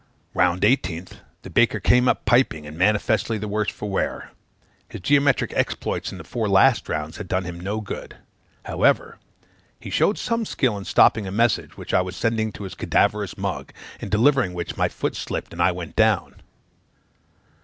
"Round 0.33 0.63
18th. 0.63 1.19
The 1.43 1.51
baker 1.51 1.79
came 1.79 2.07
up 2.07 2.25
piping, 2.25 2.65
and 2.65 2.75
manifestly 2.75 3.37
the 3.37 3.47
worse 3.47 3.69
for 3.69 3.87
wear. 3.87 4.31
His 4.89 4.99
geometrical 5.01 5.55
exploits 5.55 6.11
in 6.11 6.17
the 6.17 6.23
four 6.23 6.49
last 6.49 6.89
rounds 6.89 7.17
had 7.17 7.27
done 7.27 7.43
him 7.43 7.59
no 7.59 7.81
good. 7.81 8.15
However, 8.65 9.19
he 9.79 9.91
showed 9.91 10.17
some 10.17 10.43
skill 10.43 10.75
in 10.75 10.85
stopping 10.85 11.27
a 11.27 11.31
message 11.31 11.77
which 11.77 11.93
I 11.93 12.01
was 12.01 12.15
sending 12.15 12.51
to 12.53 12.63
his 12.63 12.73
cadaverous 12.73 13.37
mug; 13.37 13.73
in 13.99 14.09
delivering 14.09 14.55
which, 14.55 14.75
my 14.75 14.87
foot 14.87 15.15
slipped, 15.15 15.53
and 15.53 15.61
I 15.61 15.71
went 15.71 15.95
down. 15.95 16.41